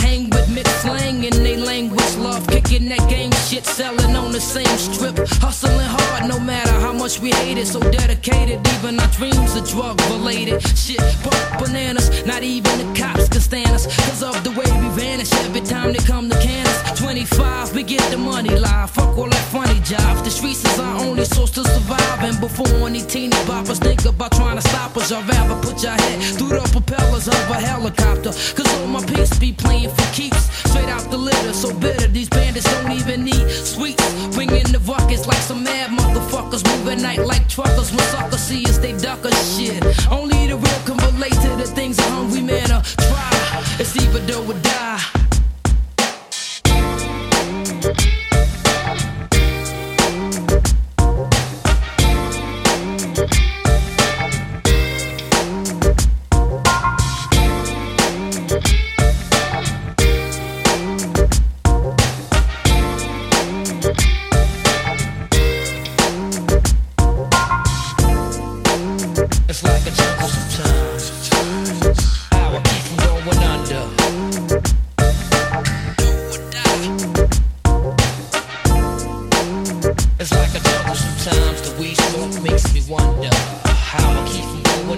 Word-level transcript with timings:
hang 0.00 0.30
with 0.30 0.48
mix 0.54 0.70
slang 0.82 1.24
and 1.26 1.34
they 1.34 1.56
language 1.56 2.16
love. 2.16 2.46
Kicking 2.48 2.88
that 2.88 3.08
gang 3.08 3.32
shit 3.48 3.64
selling 3.64 4.16
on 4.16 4.32
the 4.32 4.40
same 4.40 4.76
strip. 4.78 5.16
Hustling 5.40 5.88
hard 5.96 6.28
no 6.28 6.38
matter 6.38 6.72
how 6.80 6.92
much 6.92 7.20
we 7.20 7.30
hate 7.30 7.58
it. 7.58 7.66
So 7.66 7.80
dedicated 7.80 8.66
even 8.74 8.98
our 9.00 9.08
dreams 9.08 9.56
are 9.56 9.66
drug 9.66 10.00
related. 10.10 10.60
Shit 10.76 11.00
fuck 11.22 11.60
bananas 11.60 12.24
not 12.26 12.42
even 12.42 12.74
the 12.78 12.98
cops 12.98 13.28
can 13.28 13.40
stand 13.40 13.70
us. 13.70 13.86
Cause 14.08 14.22
of 14.22 14.42
the 14.44 14.50
way 14.50 14.68
we 14.80 14.88
vanish 14.96 15.32
every 15.44 15.62
time 15.62 15.92
they 15.92 16.02
come 16.12 16.28
to 16.30 16.38
Kansas 16.38 17.00
25 17.00 17.74
we 17.74 17.82
get 17.82 18.02
the 18.10 18.18
money 18.18 18.50
live. 18.50 18.90
Fuck 18.90 19.16
all 19.18 19.28
that 19.28 19.46
funny 19.52 19.80
jobs 19.80 20.22
the 20.22 20.30
streets 20.30 20.64
is 20.64 20.78
our 20.78 21.00
only 21.04 21.24
source 21.24 21.50
to 21.52 21.64
survive. 21.64 22.20
And 22.22 22.40
before 22.40 22.88
any 22.88 23.00
teeny 23.00 23.36
boppers 23.48 23.78
think 23.78 24.04
about 24.04 24.32
trying 24.32 24.58
to 24.58 24.65
us 24.96 25.12
I'd 25.12 25.28
rather 25.28 25.60
put 25.60 25.82
your 25.82 25.92
head 25.92 26.22
through 26.36 26.60
the 26.60 26.68
propellers 26.72 27.28
of 27.28 27.50
a 27.50 27.54
helicopter. 27.54 28.30
Cause 28.30 28.68
all 28.74 28.86
my 28.86 29.04
peace 29.04 29.38
be 29.38 29.52
playing 29.52 29.90
for 29.90 30.06
keeps. 30.12 30.50
Straight 30.70 30.88
out 30.88 31.10
the 31.10 31.18
litter 31.18 31.52
so 31.52 31.72
bitter 31.74 32.08
these 32.08 32.28
bandits 32.28 32.66
don't 32.72 32.92
even 32.92 33.24
need 33.24 33.48
sweets. 33.50 34.04
Bringing 34.34 34.68
the 34.72 34.80
buckets 34.80 35.26
like 35.26 35.42
some 35.42 35.62
mad 35.64 35.90
motherfuckers. 35.90 36.62
Moving 36.70 37.02
night 37.02 37.20
like 37.20 37.48
truckers 37.48 37.90
when 37.90 38.06
suckers 38.14 38.40
see 38.40 38.64
us 38.64 38.78
they 38.78 38.92
duck 38.96 39.24
us. 39.24 39.58
Shit 39.58 39.82
only 40.10 40.46
the 40.46 40.56
real 40.56 40.80
can 40.86 40.96
relate 41.12 41.38
to 41.44 41.50
the 41.56 41.66
things 41.66 41.98
a 41.98 42.02
hungry 42.02 42.42
man 42.42 42.70
are. 42.70 42.82
Try 42.82 43.36
it's 43.78 43.96
either 43.96 44.24
do 44.26 44.38
or 44.50 44.54
die 44.60 45.25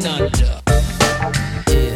going 0.01 0.23
under. 0.23 0.61
Yeah. 1.69 1.91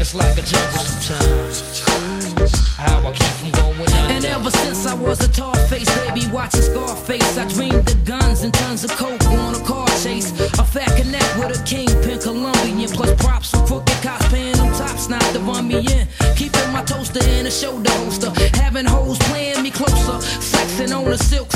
It's 0.00 0.14
like 0.14 0.38
a 0.38 0.42
jungle 0.42 0.84
sometimes. 0.84 2.76
How 2.76 2.98
I 3.06 3.12
keep 3.12 3.26
from 3.26 3.50
going 3.52 3.92
under. 3.92 4.14
And 4.14 4.24
ever 4.24 4.50
since 4.50 4.86
I 4.86 4.94
was 4.94 5.20
a 5.20 5.28
tall 5.28 5.54
face, 5.68 5.88
baby, 5.98 6.26
watching 6.32 6.62
Scarface, 6.62 7.38
I 7.38 7.46
dreamed 7.48 7.88
of 7.90 8.04
guns 8.04 8.42
and 8.42 8.52
tons 8.54 8.84
of 8.84 8.90
coke 8.92 9.24
on 9.26 9.54
a 9.54 9.64
car 9.64 9.88
chase. 10.02 10.30
A 10.58 10.64
fat 10.64 10.90
connect 10.96 11.36
with 11.38 11.60
a 11.60 11.64
kingpin 11.64 12.18
Colombian, 12.20 12.88
plus 12.90 13.14
props 13.22 13.50
from 13.50 13.66
crooked 13.66 14.02
cops 14.02 14.26
paying 14.28 14.56
them 14.56 14.72
tops 14.74 15.08
not 15.08 15.22
to 15.32 15.40
run 15.40 15.68
me 15.68 15.78
in. 15.78 16.08
Keeping 16.36 16.72
my 16.72 16.82
toaster 16.84 17.22
in 17.30 17.46
a 17.46 17.50
shoulder 17.50 17.90
holster, 17.90 18.32
having 18.54 18.86
hoes 18.86 19.18
playing 19.30 19.62
me 19.62 19.70
closer, 19.70 20.18
sexing 20.40 20.96
on 20.96 21.12
a 21.12 21.18
silk 21.18 21.48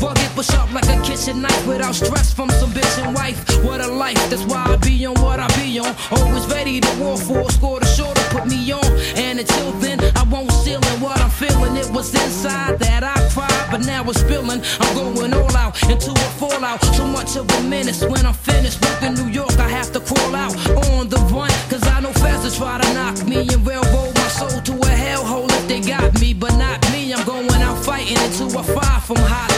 Rugged 0.00 0.30
but 0.34 0.44
sharp 0.46 0.72
like 0.72 0.88
a 0.88 1.00
kitchen 1.02 1.42
knife 1.42 1.66
without 1.66 1.94
stress 1.94 2.32
from 2.32 2.48
some 2.50 2.70
bitch 2.70 3.04
and 3.04 3.14
wife. 3.14 3.38
What 3.64 3.80
a 3.80 3.86
life, 3.86 4.16
that's 4.30 4.44
why 4.44 4.64
I 4.64 4.76
be 4.76 5.04
on 5.04 5.14
what 5.20 5.38
I 5.38 5.46
be 5.60 5.78
on. 5.78 5.94
Always 6.10 6.46
ready 6.46 6.80
to 6.80 6.90
war 6.98 7.18
for 7.18 7.40
a 7.40 7.52
score 7.52 7.80
to 7.80 7.86
sure 7.86 8.14
to 8.14 8.22
put 8.30 8.46
me 8.46 8.72
on. 8.72 8.84
And 9.16 9.38
until 9.40 9.72
then, 9.72 10.00
I 10.16 10.22
won't 10.24 10.50
seal 10.52 10.80
in 10.92 11.00
what 11.00 11.20
I'm 11.20 11.30
feeling. 11.30 11.76
It 11.76 11.90
was 11.90 12.14
inside 12.14 12.78
that 12.78 13.02
I 13.04 13.14
cried, 13.34 13.68
but 13.70 13.84
now 13.84 14.02
it's 14.08 14.20
spilling. 14.20 14.62
I'm 14.80 14.94
going 14.94 15.34
all 15.34 15.56
out 15.56 15.76
into 15.90 16.12
a 16.12 16.28
fallout. 16.40 16.82
So 16.96 17.06
much 17.06 17.36
of 17.36 17.50
a 17.50 17.62
menace 17.62 18.02
when 18.02 18.24
I'm 18.24 18.34
finished. 18.34 18.80
Back 18.80 19.02
in 19.02 19.14
New 19.14 19.28
York, 19.28 19.52
I 19.58 19.68
have 19.68 19.92
to 19.92 20.00
crawl 20.00 20.34
out 20.34 20.54
on 20.88 21.08
the 21.08 21.18
run. 21.32 21.50
Cause 21.68 21.86
I 21.86 22.00
know 22.00 22.12
fast 22.12 22.48
to 22.48 22.56
try 22.56 22.80
to 22.80 22.94
knock 22.94 23.26
me 23.26 23.40
and 23.52 23.66
railroad 23.66 24.14
my 24.14 24.28
soul 24.28 24.60
to 24.62 24.72
a 24.72 24.92
hellhole 25.04 25.50
if 25.58 25.68
they 25.68 25.80
got 25.80 26.18
me. 26.20 26.32
But 26.32 26.56
not 26.56 26.80
me, 26.92 27.12
I'm 27.12 27.24
going 27.26 27.62
out 27.62 27.78
fighting 27.84 28.18
until 28.18 28.56
I 28.58 28.62
fire 28.62 29.00
from 29.00 29.16
lie, 29.16 29.49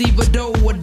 either 0.00 0.24
do 0.30 0.52
or 0.64 0.74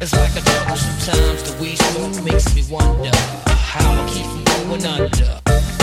It's 0.00 0.12
like 0.12 0.30
a 0.30 0.40
jungle 0.40 0.76
sometimes. 0.76 1.42
The 1.42 1.62
weed 1.62 1.76
smoke 1.76 2.24
makes 2.24 2.54
me 2.54 2.64
wonder 2.70 3.10
how 3.46 4.02
I 4.02 4.08
keep 4.08 4.26
from 4.26 4.44
going 4.44 4.84
under. 4.86 5.73